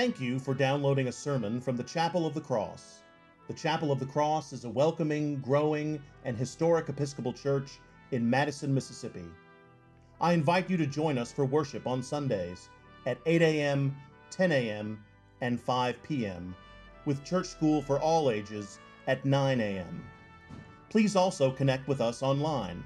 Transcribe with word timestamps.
Thank 0.00 0.16
you 0.18 0.38
for 0.38 0.54
downloading 0.54 1.08
a 1.08 1.12
sermon 1.12 1.60
from 1.60 1.76
the 1.76 1.84
Chapel 1.84 2.24
of 2.24 2.32
the 2.32 2.40
Cross. 2.40 3.02
The 3.48 3.52
Chapel 3.52 3.92
of 3.92 4.00
the 4.00 4.06
Cross 4.06 4.54
is 4.54 4.64
a 4.64 4.70
welcoming, 4.70 5.40
growing, 5.40 6.00
and 6.24 6.38
historic 6.38 6.88
Episcopal 6.88 7.34
church 7.34 7.72
in 8.10 8.30
Madison, 8.30 8.72
Mississippi. 8.72 9.26
I 10.18 10.32
invite 10.32 10.70
you 10.70 10.78
to 10.78 10.86
join 10.86 11.18
us 11.18 11.34
for 11.34 11.44
worship 11.44 11.86
on 11.86 12.02
Sundays 12.02 12.70
at 13.04 13.18
8 13.26 13.42
a.m., 13.42 13.94
10 14.30 14.52
a.m., 14.52 15.04
and 15.42 15.60
5 15.60 16.02
p.m., 16.02 16.56
with 17.04 17.22
church 17.22 17.48
school 17.48 17.82
for 17.82 18.00
all 18.00 18.30
ages 18.30 18.78
at 19.06 19.26
9 19.26 19.60
a.m. 19.60 20.02
Please 20.88 21.14
also 21.14 21.50
connect 21.50 21.86
with 21.88 22.00
us 22.00 22.22
online 22.22 22.82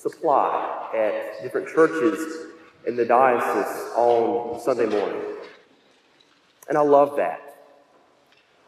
supply 0.00 0.88
at 0.94 1.42
different 1.42 1.68
churches 1.68 2.46
in 2.86 2.96
the 2.96 3.04
diocese 3.04 3.92
on 3.96 4.58
Sunday 4.60 4.86
morning. 4.86 5.20
And 6.68 6.78
I 6.78 6.82
love 6.82 7.16
that. 7.16 7.40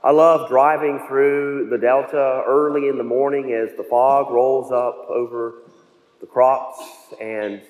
I 0.05 0.11
love 0.11 0.49
driving 0.49 1.07
through 1.09 1.69
the 1.71 1.79
Delta 1.79 2.43
early 2.47 2.89
in 2.89 2.99
the 2.99 3.05
morning 3.05 3.53
as 3.53 3.75
the 3.77 3.85
fog 3.85 4.31
rolls 4.31 4.73
up 4.73 5.07
over 5.09 5.55
the 6.21 6.27
crops 6.27 6.83
and 7.21 7.63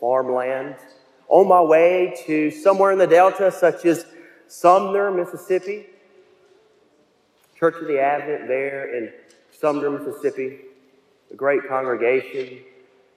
farmland 0.00 0.76
on 1.28 1.48
my 1.48 1.60
way 1.60 2.14
to 2.26 2.50
somewhere 2.50 2.92
in 2.92 2.98
the 2.98 3.06
Delta, 3.06 3.50
such 3.50 3.84
as 3.84 4.06
Sumner, 4.48 5.10
Mississippi, 5.10 5.86
Church 7.58 7.74
of 7.80 7.88
the 7.88 8.00
Advent 8.00 8.48
there 8.48 8.94
in 8.96 9.12
Sumner, 9.50 9.90
Mississippi, 9.90 10.60
a 11.30 11.34
great 11.34 11.66
congregation, 11.68 12.60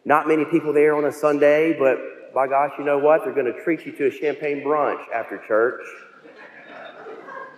not 0.06 0.28
many 0.28 0.46
people 0.46 0.72
there 0.72 0.96
on 0.96 1.06
a 1.06 1.12
Sunday, 1.12 1.78
but 1.78 2.34
by 2.34 2.48
gosh, 2.48 2.72
you 2.78 2.86
know 2.86 3.00
what? 3.00 3.24
They're 3.24 3.34
going 3.34 3.52
to 3.52 3.64
treat 3.64 3.86
you 3.86 3.92
to 3.94 4.08
a 4.08 4.12
champagne 4.12 4.62
brunch 4.64 5.04
after 5.14 5.40
church. 5.48 5.82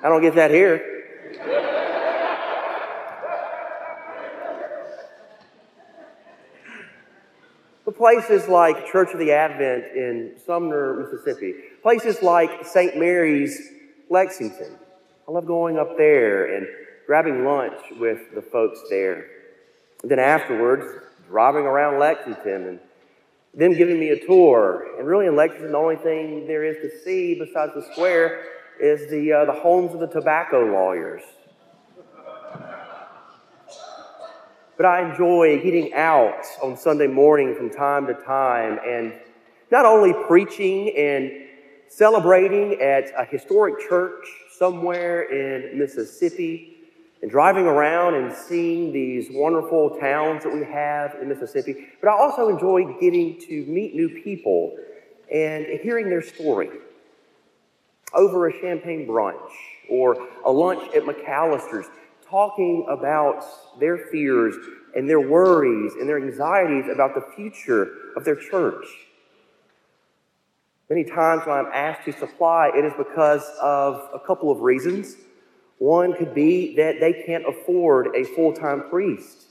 I 0.03 0.09
don't 0.09 0.21
get 0.21 0.35
that 0.35 0.51
here. 0.51 0.93
But 7.83 7.97
places 7.97 8.47
like 8.47 8.85
Church 8.85 9.13
of 9.13 9.19
the 9.19 9.31
Advent 9.31 9.85
in 9.95 10.33
Sumner, 10.45 10.93
Mississippi, 10.93 11.55
places 11.81 12.21
like 12.21 12.65
St. 12.65 12.97
Mary's, 12.97 13.59
Lexington. 14.09 14.77
I 15.27 15.31
love 15.31 15.47
going 15.47 15.77
up 15.77 15.97
there 15.97 16.55
and 16.55 16.67
grabbing 17.05 17.45
lunch 17.45 17.79
with 17.97 18.35
the 18.35 18.41
folks 18.41 18.79
there. 18.89 19.25
And 20.01 20.11
then 20.11 20.19
afterwards, 20.19 21.06
driving 21.27 21.65
around 21.65 21.99
Lexington 21.99 22.67
and 22.67 22.79
them 23.53 23.73
giving 23.73 23.99
me 23.99 24.09
a 24.09 24.25
tour. 24.25 24.85
And 24.97 25.07
really, 25.07 25.25
in 25.25 25.35
Lexington, 25.35 25.71
the 25.71 25.77
only 25.77 25.95
thing 25.95 26.47
there 26.47 26.63
is 26.63 26.77
to 26.77 27.03
see 27.03 27.35
besides 27.39 27.73
the 27.73 27.83
square 27.91 28.43
is 28.79 29.09
the, 29.09 29.33
uh, 29.33 29.45
the 29.45 29.59
homes 29.59 29.93
of 29.93 29.99
the 29.99 30.07
tobacco 30.07 30.65
lawyers. 30.65 31.23
But 34.77 34.85
I 34.85 35.09
enjoy 35.09 35.59
getting 35.63 35.93
out 35.95 36.45
on 36.61 36.77
Sunday 36.77 37.07
morning 37.07 37.55
from 37.55 37.71
time 37.71 38.05
to 38.07 38.13
time 38.13 38.79
and 38.87 39.11
not 39.71 39.85
only 39.85 40.13
preaching 40.27 40.95
and 40.95 41.31
celebrating 41.87 42.79
at 42.79 43.05
a 43.17 43.25
historic 43.25 43.89
church 43.89 44.23
somewhere 44.55 45.23
in 45.23 45.79
Mississippi, 45.79 46.76
and 47.21 47.31
driving 47.31 47.65
around 47.65 48.15
and 48.15 48.33
seeing 48.33 48.91
these 48.91 49.27
wonderful 49.31 49.97
towns 49.99 50.43
that 50.43 50.53
we 50.53 50.63
have 50.63 51.15
in 51.21 51.27
Mississippi. 51.27 51.87
But 52.01 52.09
I 52.09 52.13
also 52.13 52.49
enjoy 52.49 52.97
getting 52.99 53.39
to 53.41 53.65
meet 53.65 53.95
new 53.95 54.21
people 54.23 54.75
and 55.33 55.65
hearing 55.81 56.09
their 56.09 56.21
story 56.21 56.69
over 58.13 58.47
a 58.47 58.61
champagne 58.61 59.07
brunch 59.07 59.51
or 59.89 60.15
a 60.45 60.51
lunch 60.51 60.93
at 60.95 61.03
McAlister's, 61.03 61.87
talking 62.29 62.85
about 62.89 63.45
their 63.79 63.97
fears 63.97 64.55
and 64.95 65.09
their 65.09 65.21
worries 65.21 65.93
and 65.93 66.07
their 66.07 66.17
anxieties 66.17 66.85
about 66.91 67.15
the 67.15 67.23
future 67.35 67.89
of 68.15 68.25
their 68.25 68.35
church. 68.35 68.85
Many 70.89 71.03
times 71.03 71.45
when 71.45 71.57
I'm 71.57 71.71
asked 71.73 72.05
to 72.05 72.13
supply, 72.13 72.71
it 72.75 72.85
is 72.85 72.93
because 72.97 73.43
of 73.61 74.09
a 74.13 74.19
couple 74.19 74.51
of 74.51 74.61
reasons. 74.61 75.15
One 75.79 76.13
could 76.13 76.33
be 76.33 76.75
that 76.75 76.99
they 76.99 77.13
can't 77.25 77.47
afford 77.47 78.15
a 78.15 78.23
full 78.23 78.53
time 78.53 78.89
priest. 78.89 79.43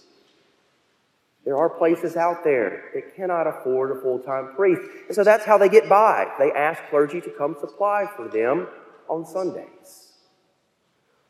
There 1.44 1.56
are 1.56 1.70
places 1.70 2.16
out 2.16 2.42
there 2.42 2.90
that 2.92 3.14
cannot 3.14 3.46
afford 3.46 3.96
a 3.96 4.00
full 4.00 4.18
time 4.18 4.54
priest. 4.56 4.82
And 5.06 5.14
so 5.14 5.22
that's 5.22 5.44
how 5.44 5.56
they 5.56 5.68
get 5.68 5.88
by. 5.88 6.26
They 6.38 6.50
ask 6.50 6.82
clergy 6.90 7.20
to 7.20 7.30
come 7.30 7.56
supply 7.60 8.06
for 8.16 8.28
them 8.28 8.66
on 9.08 9.24
Sundays. 9.24 10.14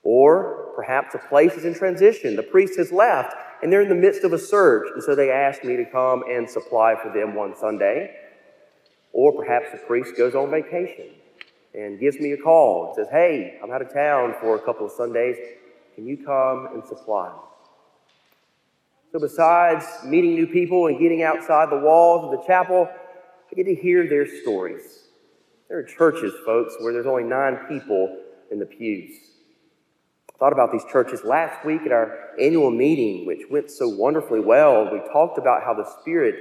Or 0.03 0.73
perhaps 0.75 1.15
a 1.15 1.19
place 1.19 1.53
is 1.55 1.67
in 1.67 1.75
transition. 1.75 2.37
The 2.37 2.43
priest 2.43 2.79
has 2.79 2.91
left 2.91 3.37
and 3.63 3.71
they're 3.71 3.83
in 3.83 3.89
the 3.89 3.95
midst 3.95 4.25
of 4.25 4.33
a 4.33 4.39
search. 4.39 4.89
And 4.95 5.03
so 5.03 5.15
they 5.15 5.31
ask 5.31 5.63
me 5.65 5.77
to 5.77 5.85
come 5.85 6.23
and 6.31 6.49
supply 6.49 6.95
for 6.95 7.13
them 7.13 7.35
one 7.35 7.55
Sunday. 7.55 8.17
Or 9.13 9.33
perhaps 9.33 9.73
the 9.73 9.79
priest 9.79 10.17
goes 10.17 10.35
on 10.35 10.51
vacation 10.51 11.11
and 11.77 12.01
gives 12.01 12.19
me 12.19 12.33
a 12.33 12.37
call 12.37 12.87
and 12.87 12.97
says, 12.97 13.09
Hey, 13.11 13.59
I'm 13.63 13.71
out 13.71 13.83
of 13.83 13.93
town 13.93 14.35
for 14.41 14.57
a 14.57 14.59
couple 14.59 14.87
of 14.87 14.93
Sundays. 14.93 15.37
Can 15.95 16.07
you 16.07 16.17
come 16.25 16.69
and 16.73 16.85
supply? 16.85 17.33
So, 19.13 19.21
besides 19.21 19.87
meeting 20.05 20.35
new 20.35 20.47
people 20.47 20.89
and 20.89 20.99
getting 20.99 21.23
outside 21.23 21.71
the 21.71 21.79
walls 21.79 22.25
of 22.25 22.41
the 22.41 22.47
chapel, 22.47 22.89
I 22.91 23.55
get 23.55 23.65
to 23.65 23.75
hear 23.75 24.09
their 24.09 24.27
stories. 24.43 25.05
There 25.69 25.79
are 25.79 25.83
churches, 25.83 26.33
folks, 26.45 26.75
where 26.81 26.93
there's 26.93 27.07
only 27.07 27.25
nine 27.25 27.59
people 27.69 28.19
in 28.51 28.59
the 28.59 28.67
pews. 28.67 29.15
I 30.35 30.39
thought 30.39 30.53
about 30.53 30.73
these 30.73 30.85
churches 30.91 31.25
last 31.25 31.65
week 31.65 31.83
at 31.87 31.93
our 31.93 32.31
annual 32.41 32.71
meeting, 32.71 33.27
which 33.27 33.43
went 33.51 33.71
so 33.71 33.89
wonderfully 33.89 34.41
well. 34.41 34.91
We 34.93 35.01
talked 35.13 35.39
about 35.39 35.63
how 35.65 35.75
the 35.75 35.89
Spirit 36.01 36.35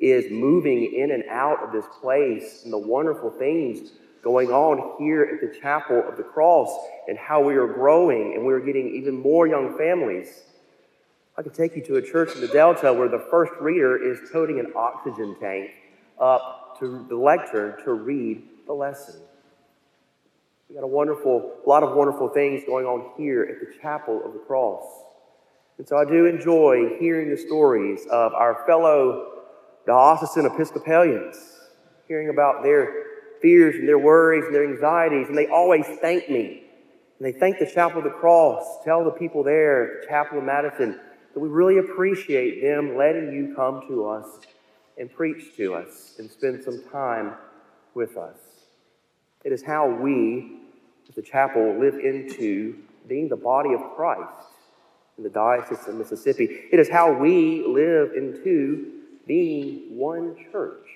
is 0.00 0.30
moving 0.30 0.92
in 0.94 1.10
and 1.12 1.24
out 1.28 1.62
of 1.62 1.72
this 1.72 1.84
place 2.00 2.62
and 2.64 2.72
the 2.72 2.78
wonderful 2.78 3.30
things 3.30 3.90
going 4.22 4.50
on 4.50 4.96
here 4.98 5.22
at 5.22 5.40
the 5.40 5.58
Chapel 5.58 6.02
of 6.08 6.16
the 6.16 6.22
Cross 6.22 6.76
and 7.08 7.16
how 7.16 7.42
we 7.42 7.54
are 7.56 7.66
growing 7.66 8.34
and 8.34 8.44
we're 8.44 8.60
getting 8.60 8.94
even 8.94 9.20
more 9.20 9.46
young 9.46 9.76
families. 9.76 10.42
I 11.36 11.42
can 11.42 11.52
take 11.52 11.76
you 11.76 11.84
to 11.84 11.96
a 11.96 12.02
church 12.02 12.34
in 12.34 12.40
the 12.40 12.48
Delta 12.48 12.92
where 12.92 13.08
the 13.08 13.24
first 13.30 13.52
reader 13.60 13.96
is 13.96 14.30
toting 14.32 14.58
an 14.58 14.72
oxygen 14.74 15.36
tank 15.40 15.70
up 16.20 16.76
to 16.80 17.06
the 17.08 17.16
lectern 17.16 17.82
to 17.84 17.92
read 17.92 18.42
the 18.66 18.72
lesson. 18.72 19.20
We 20.68 20.74
got 20.74 20.84
a 20.84 20.88
wonderful, 20.88 21.58
a 21.64 21.68
lot 21.68 21.82
of 21.82 21.96
wonderful 21.96 22.28
things 22.28 22.62
going 22.66 22.86
on 22.86 23.12
here 23.16 23.42
at 23.44 23.60
the 23.60 23.80
Chapel 23.80 24.20
of 24.24 24.32
the 24.32 24.40
Cross. 24.40 24.84
And 25.78 25.86
so 25.86 25.96
I 25.96 26.04
do 26.04 26.26
enjoy 26.26 26.98
hearing 26.98 27.30
the 27.30 27.36
stories 27.36 28.06
of 28.10 28.34
our 28.34 28.64
fellow 28.66 29.44
diocesan 29.86 30.44
Episcopalians, 30.44 31.36
hearing 32.08 32.28
about 32.28 32.62
their 32.62 32.92
fears 33.40 33.74
and 33.76 33.88
their 33.88 33.98
worries 33.98 34.44
and 34.44 34.54
their 34.54 34.68
anxieties, 34.68 35.28
and 35.28 35.36
they 35.36 35.46
always 35.46 35.86
thank 36.00 36.28
me. 36.28 36.64
And 37.18 37.26
they 37.26 37.38
thank 37.38 37.58
the 37.58 37.66
Chapel 37.66 37.98
of 37.98 38.04
the 38.04 38.10
Cross, 38.10 38.84
tell 38.84 39.04
the 39.04 39.10
people 39.10 39.42
there 39.42 40.00
the 40.02 40.06
Chapel 40.08 40.38
of 40.38 40.44
Madison, 40.44 41.00
that 41.34 41.40
we 41.40 41.48
really 41.48 41.78
appreciate 41.78 42.62
them 42.62 42.96
letting 42.96 43.32
you 43.32 43.54
come 43.54 43.82
to 43.88 44.06
us 44.06 44.26
and 44.98 45.12
preach 45.12 45.56
to 45.56 45.74
us 45.74 46.14
and 46.18 46.30
spend 46.30 46.62
some 46.62 46.82
time 46.90 47.34
with 47.94 48.16
us. 48.16 48.36
It 49.44 49.52
is 49.52 49.62
how 49.62 49.88
we, 49.88 50.58
as 51.08 51.14
the 51.14 51.22
chapel, 51.22 51.78
live 51.78 51.94
into 51.94 52.76
being 53.06 53.28
the 53.28 53.36
body 53.36 53.72
of 53.72 53.80
Christ 53.96 54.48
in 55.16 55.24
the 55.24 55.30
Diocese 55.30 55.86
of 55.88 55.94
Mississippi. 55.94 56.44
It 56.70 56.78
is 56.78 56.88
how 56.88 57.12
we 57.12 57.64
live 57.66 58.12
into 58.14 58.92
being 59.26 59.96
one 59.96 60.36
church. 60.50 60.86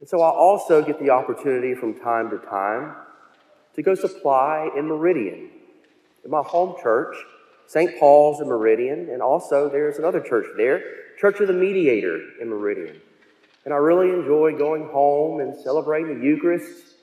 And 0.00 0.08
so 0.08 0.20
I 0.20 0.30
also 0.30 0.82
get 0.82 1.00
the 1.00 1.10
opportunity 1.10 1.74
from 1.74 1.98
time 1.98 2.30
to 2.30 2.38
time 2.38 2.94
to 3.74 3.82
go 3.82 3.94
supply 3.94 4.70
in 4.76 4.86
Meridian, 4.86 5.50
in 6.24 6.30
my 6.30 6.42
home 6.42 6.76
church, 6.82 7.16
St. 7.66 7.98
Paul's 7.98 8.40
in 8.40 8.48
Meridian, 8.48 9.10
and 9.10 9.20
also 9.20 9.68
there's 9.68 9.98
another 9.98 10.20
church 10.20 10.46
there, 10.56 10.82
Church 11.18 11.40
of 11.40 11.48
the 11.48 11.52
Mediator 11.52 12.20
in 12.40 12.48
Meridian. 12.48 13.00
And 13.64 13.74
I 13.74 13.76
really 13.76 14.08
enjoy 14.10 14.56
going 14.56 14.88
home 14.88 15.40
and 15.40 15.54
celebrating 15.54 16.18
the 16.18 16.24
Eucharist 16.24 16.94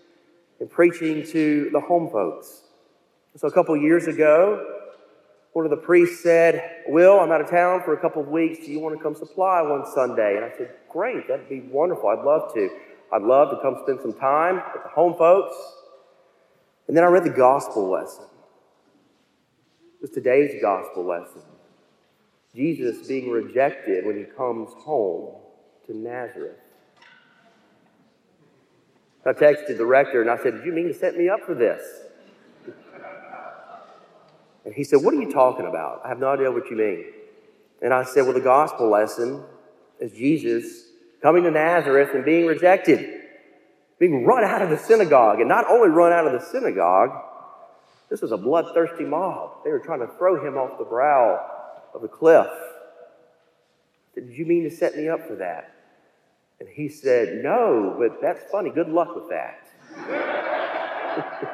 and 0.60 0.70
preaching 0.70 1.26
to 1.28 1.70
the 1.72 1.80
home 1.80 2.10
folks. 2.10 2.64
So 3.36 3.48
a 3.48 3.52
couple 3.52 3.76
years 3.78 4.08
ago, 4.08 4.85
one 5.56 5.64
of 5.64 5.72
the 5.72 5.78
priests 5.78 6.22
said, 6.22 6.84
Will, 6.86 7.18
I'm 7.18 7.32
out 7.32 7.40
of 7.40 7.50
town 7.50 7.82
for 7.86 7.94
a 7.94 7.98
couple 7.98 8.22
of 8.22 8.28
weeks. 8.28 8.66
Do 8.66 8.74
you 8.74 8.82
want 8.82 8.98
to 8.98 9.02
come 9.02 9.16
supply 9.16 9.62
one 9.62 9.86
Sunday? 9.94 10.36
And 10.36 10.44
I 10.44 10.52
said, 10.58 10.72
Great, 10.90 11.30
that'd 11.30 11.48
be 11.48 11.62
wonderful. 11.62 12.10
I'd 12.10 12.26
love 12.26 12.54
to. 12.56 12.70
I'd 13.14 13.22
love 13.22 13.52
to 13.52 13.62
come 13.62 13.78
spend 13.84 14.02
some 14.02 14.12
time 14.12 14.56
with 14.74 14.84
the 14.84 14.90
home 14.90 15.16
folks. 15.18 15.56
And 16.90 16.98
then 16.98 17.06
I 17.06 17.08
read 17.08 17.24
the 17.24 17.30
gospel 17.30 17.90
lesson. 17.90 18.26
It 19.94 20.02
was 20.02 20.10
today's 20.10 20.62
gospel 20.62 21.06
lesson. 21.06 21.42
Jesus 22.54 23.08
being 23.08 23.30
rejected 23.30 24.06
when 24.06 24.18
he 24.18 24.26
comes 24.26 24.74
home 24.80 25.36
to 25.88 25.96
Nazareth. 25.96 26.60
I 29.26 29.32
texted 29.32 29.78
the 29.78 29.86
rector 29.86 30.22
and 30.22 30.30
I 30.30 30.36
said, 30.36 30.56
Did 30.56 30.66
you 30.66 30.74
mean 30.74 30.90
to 30.90 30.94
set 30.94 31.16
me 31.16 31.30
up 31.30 31.40
for 31.46 31.56
this? 31.56 31.82
And 34.66 34.74
he 34.74 34.84
said, 34.84 35.04
What 35.04 35.14
are 35.14 35.22
you 35.22 35.32
talking 35.32 35.68
about? 35.68 36.02
I 36.04 36.10
have 36.10 36.20
no 36.20 36.30
idea 36.30 36.52
what 36.52 36.70
you 36.70 36.76
mean. 36.76 37.06
And 37.82 37.94
I 37.94 38.04
said, 38.04 38.24
Well, 38.24 38.34
the 38.34 38.42
gospel 38.42 38.90
lesson 38.90 39.44
is 40.00 40.12
Jesus 40.12 40.88
coming 41.22 41.44
to 41.44 41.52
Nazareth 41.52 42.10
and 42.14 42.26
being 42.26 42.46
rejected, 42.46 43.22
being 44.00 44.26
run 44.26 44.44
out 44.44 44.62
of 44.62 44.70
the 44.70 44.78
synagogue. 44.78 45.40
And 45.40 45.48
not 45.48 45.70
only 45.70 45.90
run 45.90 46.12
out 46.12 46.28
of 46.28 46.34
the 46.34 46.46
synagogue, 46.46 47.12
this 48.10 48.22
was 48.22 48.32
a 48.32 48.38
bloodthirsty 48.38 49.06
mob. 49.06 49.64
They 49.64 49.72
were 49.72 49.80
trying 49.80 50.00
to 50.00 50.08
throw 50.18 50.46
him 50.46 50.58
off 50.58 50.78
the 50.78 50.86
brow 50.86 51.46
of 51.94 52.02
the 52.02 52.08
cliff. 52.08 52.48
Did 54.16 54.30
you 54.30 54.46
mean 54.46 54.64
to 54.64 54.72
set 54.72 54.96
me 54.96 55.10
up 55.10 55.28
for 55.28 55.36
that? 55.36 55.74
And 56.60 56.70
he 56.70 56.88
said, 56.88 57.44
No, 57.44 57.96
but 58.00 58.22
that's 58.22 58.50
funny. 58.52 58.70
Good 58.70 58.90
luck 58.90 59.16
with 59.16 59.30
that. 59.30 59.62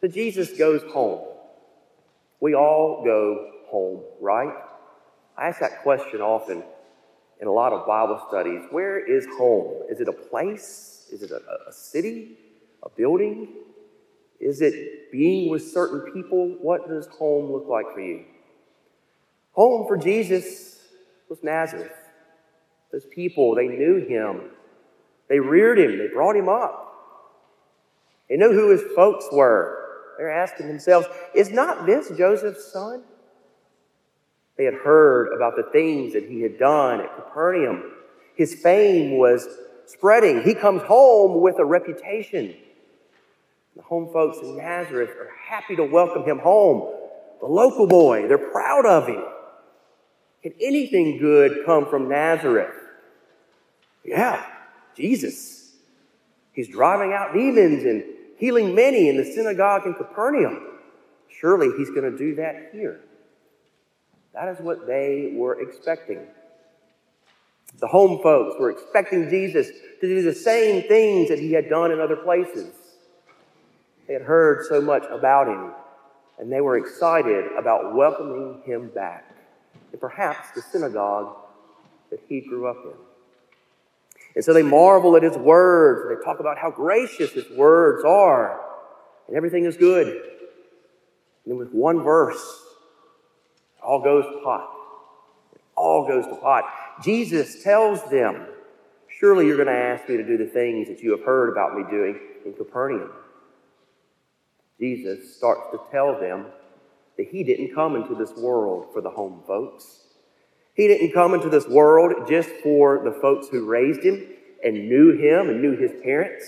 so 0.00 0.08
Jesus 0.08 0.56
goes 0.58 0.82
home. 0.92 1.26
We 2.40 2.54
all 2.54 3.02
go 3.04 3.52
home, 3.68 4.02
right? 4.20 4.54
I 5.36 5.48
ask 5.48 5.60
that 5.60 5.82
question 5.82 6.20
often 6.20 6.62
in 7.40 7.48
a 7.48 7.52
lot 7.52 7.72
of 7.72 7.86
Bible 7.86 8.22
studies. 8.28 8.62
Where 8.70 8.98
is 8.98 9.26
home? 9.38 9.82
Is 9.90 10.00
it 10.00 10.08
a 10.08 10.12
place? 10.12 11.08
Is 11.12 11.22
it 11.22 11.30
a, 11.30 11.68
a 11.68 11.72
city? 11.72 12.38
A 12.82 12.88
building? 12.90 13.48
Is 14.38 14.60
it 14.60 15.10
being 15.10 15.50
with 15.50 15.62
certain 15.62 16.12
people? 16.12 16.56
What 16.60 16.88
does 16.88 17.06
home 17.06 17.52
look 17.52 17.66
like 17.68 17.92
for 17.92 18.00
you? 18.00 18.24
Home 19.52 19.86
for 19.86 19.96
Jesus 19.96 20.78
was 21.28 21.42
Nazareth. 21.42 21.92
Those 22.92 23.06
people, 23.06 23.54
they 23.54 23.66
knew 23.66 24.06
him. 24.06 24.50
They 25.28 25.40
reared 25.40 25.78
him. 25.78 25.98
They 25.98 26.08
brought 26.08 26.36
him 26.36 26.48
up. 26.48 26.82
They 28.28 28.36
knew 28.36 28.52
who 28.52 28.70
his 28.70 28.82
folks 28.94 29.26
were. 29.32 29.85
They're 30.18 30.32
asking 30.32 30.68
themselves, 30.68 31.06
is 31.34 31.50
not 31.50 31.86
this 31.86 32.10
Joseph's 32.16 32.72
son? 32.72 33.02
They 34.56 34.64
had 34.64 34.74
heard 34.74 35.32
about 35.34 35.56
the 35.56 35.64
things 35.72 36.14
that 36.14 36.24
he 36.24 36.40
had 36.40 36.58
done 36.58 37.00
at 37.00 37.14
Capernaum. 37.14 37.92
His 38.34 38.54
fame 38.54 39.18
was 39.18 39.46
spreading. 39.86 40.42
He 40.42 40.54
comes 40.54 40.82
home 40.82 41.42
with 41.42 41.58
a 41.58 41.64
reputation. 41.64 42.54
The 43.76 43.82
home 43.82 44.10
folks 44.12 44.38
in 44.38 44.56
Nazareth 44.56 45.10
are 45.10 45.30
happy 45.46 45.76
to 45.76 45.84
welcome 45.84 46.24
him 46.24 46.38
home. 46.38 46.94
The 47.40 47.46
local 47.46 47.86
boy, 47.86 48.26
they're 48.28 48.38
proud 48.38 48.86
of 48.86 49.06
him. 49.06 49.22
Can 50.42 50.54
anything 50.60 51.18
good 51.18 51.66
come 51.66 51.86
from 51.86 52.08
Nazareth? 52.08 52.74
Yeah, 54.04 54.44
Jesus. 54.96 55.74
He's 56.52 56.68
driving 56.68 57.12
out 57.12 57.34
demons 57.34 57.84
and 57.84 58.04
healing 58.38 58.74
many 58.74 59.08
in 59.08 59.16
the 59.16 59.24
synagogue 59.24 59.86
in 59.86 59.94
Capernaum. 59.94 60.78
Surely 61.40 61.68
he's 61.76 61.90
going 61.90 62.10
to 62.10 62.16
do 62.16 62.34
that 62.36 62.70
here. 62.72 63.00
That 64.34 64.48
is 64.48 64.60
what 64.60 64.86
they 64.86 65.32
were 65.34 65.60
expecting. 65.60 66.26
The 67.78 67.86
home 67.86 68.22
folks 68.22 68.58
were 68.58 68.70
expecting 68.70 69.28
Jesus 69.28 69.68
to 70.00 70.06
do 70.06 70.22
the 70.22 70.34
same 70.34 70.86
things 70.88 71.28
that 71.28 71.38
he 71.38 71.52
had 71.52 71.68
done 71.68 71.90
in 71.90 72.00
other 72.00 72.16
places. 72.16 72.72
They 74.06 74.14
had 74.14 74.22
heard 74.22 74.66
so 74.66 74.80
much 74.80 75.04
about 75.10 75.48
him, 75.48 75.72
and 76.38 76.52
they 76.52 76.60
were 76.60 76.78
excited 76.78 77.46
about 77.58 77.94
welcoming 77.94 78.62
him 78.64 78.90
back 78.94 79.36
and 79.92 80.00
perhaps 80.00 80.50
the 80.54 80.62
synagogue 80.62 81.34
that 82.10 82.20
he 82.28 82.40
grew 82.40 82.66
up 82.66 82.76
in. 82.84 83.05
And 84.36 84.44
so 84.44 84.52
they 84.52 84.62
marvel 84.62 85.16
at 85.16 85.22
his 85.22 85.36
words, 85.36 86.02
they 86.08 86.22
talk 86.22 86.40
about 86.40 86.58
how 86.58 86.70
gracious 86.70 87.32
his 87.32 87.48
words 87.50 88.04
are, 88.04 88.60
and 89.26 89.36
everything 89.36 89.64
is 89.64 89.78
good. 89.78 90.08
And 90.08 90.18
then 91.46 91.56
with 91.56 91.72
one 91.72 92.02
verse, 92.02 92.44
all 93.82 94.02
goes 94.02 94.24
to 94.24 94.40
pot. 94.44 94.70
All 95.74 96.06
goes 96.06 96.26
to 96.26 96.36
pot. 96.36 96.64
Jesus 97.02 97.62
tells 97.62 98.02
them, 98.10 98.46
Surely 99.18 99.46
you're 99.46 99.56
going 99.56 99.68
to 99.68 99.72
ask 99.72 100.06
me 100.06 100.18
to 100.18 100.26
do 100.26 100.36
the 100.36 100.46
things 100.46 100.88
that 100.88 101.00
you 101.00 101.12
have 101.12 101.24
heard 101.24 101.48
about 101.48 101.74
me 101.74 101.84
doing 101.90 102.20
in 102.44 102.52
Capernaum. 102.52 103.10
Jesus 104.78 105.34
starts 105.34 105.70
to 105.72 105.80
tell 105.90 106.20
them 106.20 106.46
that 107.16 107.28
he 107.28 107.42
didn't 107.42 107.74
come 107.74 107.96
into 107.96 108.14
this 108.14 108.32
world 108.36 108.88
for 108.92 109.00
the 109.00 109.08
home 109.08 109.42
folks. 109.46 110.05
He 110.76 110.86
didn't 110.88 111.12
come 111.12 111.32
into 111.32 111.48
this 111.48 111.66
world 111.66 112.28
just 112.28 112.50
for 112.62 113.02
the 113.02 113.12
folks 113.12 113.48
who 113.48 113.64
raised 113.64 114.02
him 114.02 114.28
and 114.62 114.88
knew 114.88 115.16
him 115.16 115.48
and 115.48 115.62
knew 115.62 115.74
his 115.74 115.90
parents. 116.02 116.44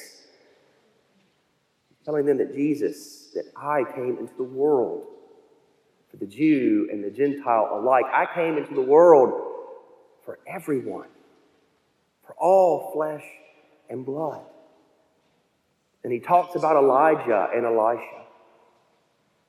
Telling 2.04 2.26
them 2.26 2.37
that 2.37 2.54
Jesus, 2.54 3.30
that 3.35 3.47
I 3.56 3.85
came 3.94 4.18
into 4.18 4.35
the 4.37 4.42
world 4.42 5.06
for 6.11 6.18
the 6.18 6.26
Jew 6.26 6.88
and 6.92 7.02
the 7.02 7.11
Gentile 7.11 7.70
alike. 7.73 8.04
I 8.12 8.26
came 8.35 8.58
into 8.58 8.75
the 8.75 8.82
world 8.82 9.32
for 10.26 10.38
everyone, 10.47 11.08
for 12.26 12.35
all 12.38 12.92
flesh 12.92 13.25
and 13.88 14.04
blood. 14.04 14.44
And 16.04 16.12
he 16.12 16.20
talks 16.20 16.54
about 16.54 16.76
Elijah 16.76 17.49
and 17.54 17.64
Elisha 17.64 18.25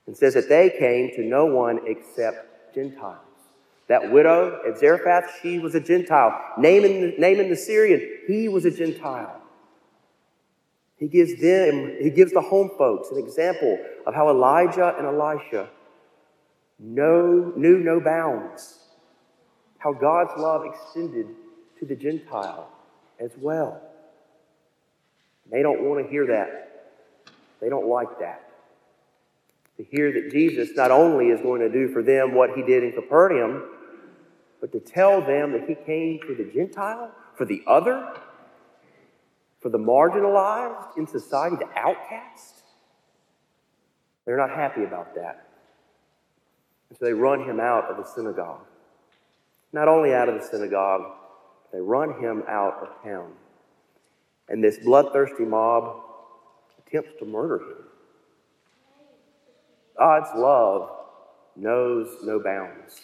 and 0.07 0.15
says 0.15 0.35
that 0.35 0.47
they 0.47 0.69
came 0.69 1.11
to 1.17 1.23
no 1.23 1.45
one 1.45 1.81
except 1.85 2.73
Gentiles. 2.73 3.28
That 3.89 4.11
widow 4.11 4.61
at 4.67 4.77
Zarephath, 4.77 5.39
she 5.41 5.57
was 5.57 5.73
a 5.73 5.79
Gentile. 5.79 6.39
Naaman, 6.59 7.15
Naaman 7.17 7.49
the 7.49 7.55
Syrian, 7.55 8.07
he 8.27 8.47
was 8.47 8.63
a 8.63 8.71
Gentile. 8.71 9.41
He 10.97 11.07
gives 11.07 11.41
them, 11.41 11.95
he 11.99 12.11
gives 12.11 12.31
the 12.31 12.41
home 12.41 12.69
folks 12.77 13.09
an 13.09 13.17
example 13.17 13.79
of 14.05 14.13
how 14.13 14.29
Elijah 14.29 14.95
and 14.95 15.07
Elisha 15.07 15.69
no, 16.77 17.51
knew 17.55 17.79
no 17.79 17.99
bounds. 17.99 18.77
How 19.79 19.93
God's 19.93 20.31
love 20.37 20.65
extended 20.65 21.27
to 21.79 21.85
the 21.85 21.95
Gentile 21.95 22.69
as 23.19 23.31
well. 23.39 23.81
They 25.51 25.63
don't 25.63 25.81
want 25.81 26.05
to 26.05 26.11
hear 26.11 26.27
that. 26.27 26.93
They 27.59 27.69
don't 27.69 27.87
like 27.87 28.19
that. 28.19 28.51
To 29.77 29.83
hear 29.83 30.11
that 30.11 30.31
Jesus 30.31 30.75
not 30.75 30.91
only 30.91 31.29
is 31.29 31.41
going 31.41 31.61
to 31.61 31.69
do 31.69 31.91
for 31.91 32.03
them 32.03 32.35
what 32.35 32.51
he 32.51 32.61
did 32.61 32.83
in 32.83 32.91
Capernaum, 32.91 33.63
but 34.61 34.71
to 34.71 34.79
tell 34.79 35.21
them 35.21 35.51
that 35.53 35.67
he 35.67 35.75
came 35.75 36.19
for 36.19 36.33
the 36.33 36.49
Gentile, 36.53 37.11
for 37.35 37.45
the 37.45 37.61
other, 37.67 38.13
for 39.61 39.69
the 39.69 39.77
marginalized 39.77 40.97
in 40.97 41.07
society, 41.07 41.55
the 41.57 41.69
outcast. 41.79 42.63
They're 44.25 44.37
not 44.37 44.49
happy 44.49 44.83
about 44.83 45.15
that. 45.15 45.47
And 46.89 46.97
so 46.97 47.05
they 47.05 47.13
run 47.13 47.43
him 47.43 47.59
out 47.59 47.85
of 47.85 47.97
the 47.97 48.05
synagogue. 48.05 48.65
Not 49.71 49.87
only 49.87 50.13
out 50.13 50.29
of 50.29 50.39
the 50.39 50.45
synagogue, 50.45 51.03
they 51.71 51.79
run 51.79 52.19
him 52.19 52.43
out 52.47 52.79
of 52.81 53.03
town. 53.03 53.31
And 54.47 54.63
this 54.63 54.79
bloodthirsty 54.79 55.45
mob 55.45 56.01
attempts 56.79 57.11
to 57.19 57.25
murder 57.25 57.57
him. 57.57 57.83
God's 59.97 60.29
love 60.35 60.89
knows 61.55 62.17
no 62.23 62.39
bounds. 62.39 63.01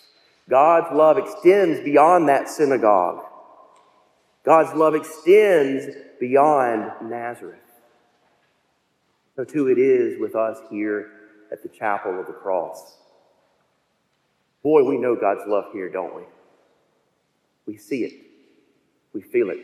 God's 0.49 0.95
love 0.95 1.17
extends 1.17 1.79
beyond 1.81 2.29
that 2.29 2.47
synagogue. 2.49 3.23
God's 4.43 4.75
love 4.77 4.93
extends 4.93 5.87
beyond 6.19 6.91
Nazareth. 7.09 7.59
So, 9.35 9.43
too, 9.43 9.67
it 9.67 9.79
is 9.79 10.19
with 10.19 10.35
us 10.35 10.59
here 10.69 11.11
at 11.51 11.63
the 11.63 11.69
chapel 11.69 12.19
of 12.19 12.27
the 12.27 12.33
cross. 12.33 12.97
Boy, 14.63 14.83
we 14.83 14.97
know 14.97 15.15
God's 15.15 15.47
love 15.47 15.65
here, 15.73 15.89
don't 15.89 16.15
we? 16.15 16.23
We 17.65 17.77
see 17.77 18.03
it, 18.03 18.13
we 19.13 19.21
feel 19.21 19.49
it. 19.49 19.59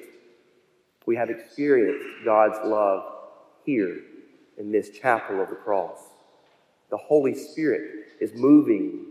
We 1.06 1.16
have 1.16 1.30
experienced 1.30 2.06
God's 2.26 2.58
love 2.66 3.04
here 3.66 4.02
in 4.58 4.72
this 4.72 4.90
chapel 4.92 5.42
of 5.42 5.50
the 5.50 5.56
cross. 5.56 6.00
The 6.90 6.98
Holy 6.98 7.34
Spirit 7.34 8.08
is 8.20 8.34
moving 8.34 9.06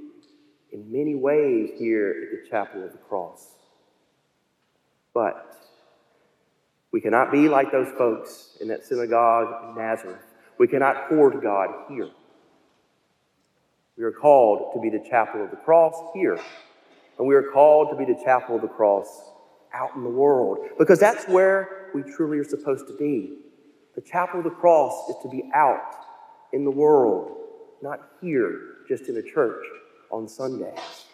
in 0.72 0.90
many 0.90 1.14
ways 1.14 1.70
here 1.78 2.10
at 2.10 2.44
the 2.44 2.50
chapel 2.50 2.84
of 2.84 2.92
the 2.92 2.98
cross. 2.98 3.54
But 5.12 5.56
we 6.92 7.00
cannot 7.00 7.32
be 7.32 7.48
like 7.48 7.72
those 7.72 7.90
folks 7.96 8.56
in 8.60 8.68
that 8.68 8.84
synagogue 8.84 9.70
in 9.70 9.82
Nazareth. 9.82 10.22
We 10.58 10.68
cannot 10.68 11.08
hoard 11.08 11.40
God 11.42 11.68
here. 11.88 12.10
We 13.96 14.04
are 14.04 14.12
called 14.12 14.72
to 14.74 14.80
be 14.80 14.90
the 14.90 15.04
chapel 15.08 15.44
of 15.44 15.50
the 15.50 15.56
cross 15.56 15.94
here. 16.14 16.40
And 17.18 17.26
we 17.26 17.34
are 17.34 17.42
called 17.42 17.90
to 17.90 17.96
be 17.96 18.04
the 18.04 18.18
chapel 18.24 18.56
of 18.56 18.62
the 18.62 18.68
cross 18.68 19.30
out 19.74 19.94
in 19.94 20.02
the 20.02 20.10
world 20.10 20.58
because 20.78 20.98
that's 20.98 21.26
where 21.28 21.90
we 21.94 22.02
truly 22.02 22.38
are 22.38 22.44
supposed 22.44 22.86
to 22.88 22.96
be. 22.96 23.38
The 23.94 24.00
chapel 24.00 24.38
of 24.38 24.44
the 24.44 24.50
cross 24.50 25.10
is 25.10 25.16
to 25.22 25.28
be 25.28 25.50
out 25.54 25.94
in 26.52 26.64
the 26.64 26.70
world, 26.70 27.36
not 27.82 28.00
here 28.20 28.58
just 28.88 29.08
in 29.08 29.16
a 29.16 29.22
church 29.22 29.64
on 30.10 30.28
Sundays. 30.28 31.06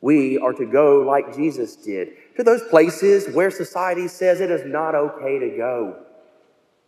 We 0.00 0.38
are 0.38 0.52
to 0.52 0.66
go 0.66 1.02
like 1.02 1.34
Jesus 1.34 1.76
did 1.76 2.14
to 2.36 2.42
those 2.42 2.62
places 2.62 3.32
where 3.34 3.50
society 3.50 4.08
says 4.08 4.40
it 4.40 4.50
is 4.50 4.66
not 4.66 4.94
okay 4.94 5.38
to 5.38 5.56
go. 5.56 5.96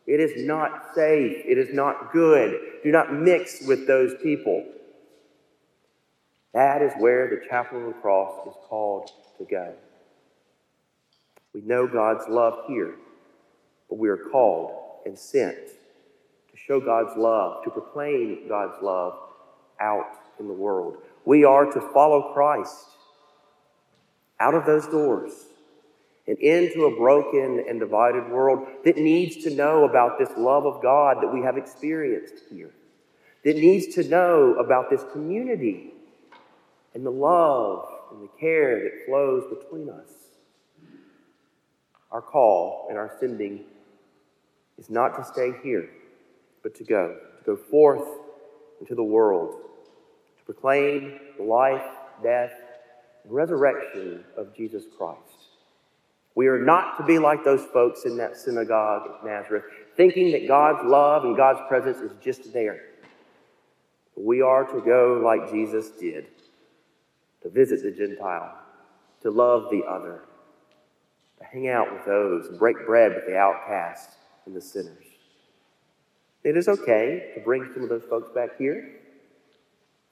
It 0.07 0.21
is 0.21 0.45
not 0.45 0.95
safe. 0.95 1.43
It 1.47 1.57
is 1.57 1.73
not 1.73 2.13
good. 2.13 2.61
Do 2.83 2.91
not 2.91 3.13
mix 3.15 3.63
with 3.67 3.87
those 3.87 4.15
people. 4.23 4.65
That 6.53 6.83
is 6.83 6.93
where 6.99 7.29
the 7.29 7.47
chapel 7.49 7.81
of 7.81 7.87
the 7.87 8.01
cross 8.01 8.47
is 8.47 8.55
called 8.69 9.11
to 9.39 9.45
go. 9.45 9.75
We 11.55 11.63
know 11.63 11.87
God's 11.87 12.29
love 12.29 12.65
here, 12.67 12.97
but 13.89 13.99
we 13.99 14.09
are 14.09 14.17
called 14.17 14.73
and 15.07 15.19
sent 15.19 15.57
to 15.57 16.57
show 16.57 16.81
God's 16.81 17.17
love, 17.17 17.65
to 17.65 17.71
proclaim 17.71 18.49
God's 18.49 18.83
love 18.83 19.19
out 19.81 20.07
in 20.39 20.49
the 20.49 20.55
world. 20.55 20.99
We 21.25 21.45
are 21.45 21.67
to 21.67 21.81
follow 21.93 22.33
Christ 22.33 22.87
out 24.41 24.55
of 24.55 24.67
those 24.67 24.87
doors 24.87 25.33
and 26.27 26.39
into 26.39 26.85
a 26.85 26.97
broken 26.97 27.65
and 27.69 27.79
divided 27.79 28.29
world 28.31 28.67
that 28.85 28.97
needs 28.97 29.45
to 29.45 29.51
know 29.51 29.85
about 29.85 30.19
this 30.19 30.31
love 30.37 30.67
of 30.67 30.83
God 30.83 31.23
that 31.23 31.33
we 31.33 31.43
have 31.43 31.57
experienced 31.57 32.35
here, 32.51 32.71
that 33.45 33.57
needs 33.57 33.95
to 33.95 34.09
know 34.09 34.55
about 34.55 34.91
this 34.91 35.05
community 35.13 35.93
and 36.95 37.05
the 37.05 37.11
love 37.11 37.89
and 38.13 38.23
the 38.23 38.31
care 38.41 38.83
that 38.85 39.07
flows 39.07 39.45
between 39.51 39.91
us. 39.91 40.11
Our 42.11 42.23
call 42.23 42.87
and 42.89 42.97
our 42.97 43.17
sending 43.19 43.65
is 44.79 44.89
not 44.89 45.17
to 45.17 45.25
stay 45.25 45.53
here, 45.63 45.89
but 46.63 46.75
to 46.77 46.85
go, 46.85 47.17
to 47.39 47.45
go 47.45 47.57
forth 47.57 48.07
into 48.81 48.95
the 48.95 49.03
world, 49.03 49.57
proclaim 50.45 51.19
the 51.39 51.45
life, 51.45 51.85
death, 52.23 52.53
and 53.25 53.33
resurrection 53.33 54.25
of 54.37 54.55
Jesus 54.55 54.85
Christ. 54.97 55.21
We 56.35 56.49
are 56.49 56.59
not 56.59 56.97
to 56.99 57.05
be 57.05 57.19
like 57.19 57.45
those 57.45 57.65
folks 57.73 58.05
in 58.05 58.17
that 58.17 58.37
synagogue 58.37 59.03
at 59.09 59.25
Nazareth, 59.25 59.65
thinking 59.97 60.33
that 60.33 60.49
God's 60.49 60.85
love 60.85 61.25
and 61.25 61.37
God's 61.37 61.61
presence 61.69 61.99
is 61.99 62.13
just 62.21 62.53
there. 62.53 62.81
We 64.17 64.43
are 64.43 64.65
to 64.65 64.81
go 64.81 65.21
like 65.25 65.51
Jesus 65.51 65.91
did, 65.91 66.27
to 67.43 67.51
visit 67.51 67.83
the 67.83 67.91
Gentile, 67.91 68.57
to 69.23 69.31
love 69.31 69.71
the 69.71 69.83
other, 69.85 70.23
to 71.39 71.45
hang 71.45 71.69
out 71.69 71.93
with 71.93 72.05
those, 72.05 72.47
and 72.49 72.59
break 72.59 72.85
bread 72.85 73.13
with 73.15 73.27
the 73.27 73.37
outcasts 73.37 74.17
and 74.47 74.55
the 74.55 74.61
sinners. 74.61 75.05
It 76.43 76.57
is 76.57 76.69
okay 76.69 77.31
to 77.35 77.41
bring 77.41 77.71
some 77.73 77.85
of 77.85 77.89
those 77.89 78.05
folks 78.05 78.29
back 78.35 78.59
here. 78.59 79.01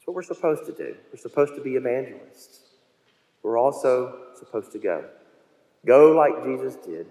It's 0.02 0.06
what 0.08 0.16
we're 0.16 0.22
supposed 0.24 0.66
to 0.66 0.72
do. 0.72 0.96
We're 1.12 1.16
supposed 1.16 1.54
to 1.54 1.60
be 1.60 1.76
evangelists. 1.76 2.58
We're 3.44 3.56
also 3.56 4.18
supposed 4.34 4.72
to 4.72 4.80
go. 4.80 5.04
Go 5.86 6.10
like 6.10 6.42
Jesus 6.42 6.74
did 6.74 7.06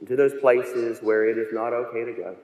into 0.00 0.16
those 0.16 0.32
places 0.40 1.00
where 1.02 1.28
it 1.28 1.36
is 1.36 1.52
not 1.52 1.74
okay 1.74 2.06
to 2.06 2.12
go. 2.14 2.34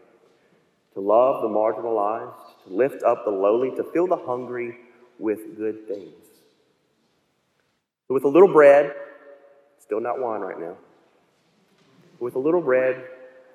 To 0.92 1.00
love 1.00 1.40
the 1.40 1.48
marginalized, 1.48 2.34
to 2.66 2.74
lift 2.74 3.02
up 3.02 3.24
the 3.24 3.30
lowly, 3.30 3.74
to 3.76 3.82
fill 3.82 4.06
the 4.06 4.18
hungry 4.18 4.76
with 5.18 5.56
good 5.56 5.88
things. 5.88 6.12
With 8.08 8.24
a 8.24 8.28
little 8.28 8.52
bread, 8.52 8.94
still 9.80 10.02
not 10.02 10.20
wine 10.20 10.42
right 10.42 10.60
now, 10.60 10.76
with 12.20 12.34
a 12.34 12.38
little 12.38 12.60
bread, 12.60 13.02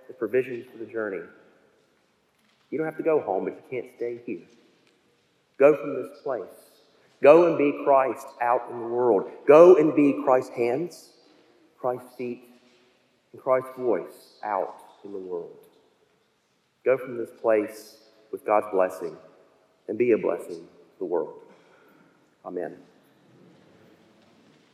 the 0.08 0.16
provisions 0.16 0.66
for 0.72 0.80
the 0.80 0.92
journey. 0.92 1.22
You 2.72 2.80
don't 2.80 2.88
have 2.88 2.98
to 2.98 3.04
go 3.04 3.22
home, 3.22 3.44
but 3.44 3.54
you 3.54 3.82
can't 3.82 3.96
stay 3.98 4.20
here. 4.25 4.42
Go 5.60 5.75
from 5.75 6.01
this 6.01 6.22
place. 6.24 6.43
Go 7.22 7.48
and 7.48 7.57
be 7.57 7.83
Christ 7.86 8.27
out 8.41 8.67
in 8.69 8.79
the 8.79 8.88
world. 8.88 9.31
Go 9.48 9.77
and 9.77 9.95
be 9.95 10.22
Christ's 10.24 10.55
hands, 10.55 11.10
Christ's 11.77 12.15
feet, 12.17 12.43
and 13.31 13.41
Christ's 13.41 13.69
voice 13.77 14.39
out 14.43 14.75
in 15.05 15.13
the 15.13 15.19
world. 15.19 15.57
Go 16.83 16.98
from 16.98 17.17
this 17.17 17.29
place 17.41 17.98
with 18.31 18.45
God's 18.45 18.67
blessing 18.74 19.15
and 19.88 19.98
be 19.98 20.12
a 20.12 20.17
blessing 20.17 20.60
to 20.60 21.00
the 21.00 21.05
world. 21.05 21.33
Amen. 22.45 22.75